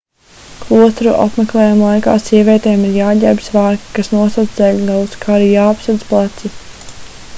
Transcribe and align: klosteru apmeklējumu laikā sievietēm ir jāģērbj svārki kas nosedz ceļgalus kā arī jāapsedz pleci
klosteru 0.67 1.11
apmeklējumu 1.25 1.89
laikā 1.89 2.15
sievietēm 2.29 2.87
ir 2.87 2.95
jāģērbj 3.01 3.45
svārki 3.49 3.93
kas 3.99 4.11
nosedz 4.15 4.57
ceļgalus 4.61 5.15
kā 5.27 5.35
arī 5.39 5.51
jāapsedz 5.55 6.09
pleci 6.13 6.53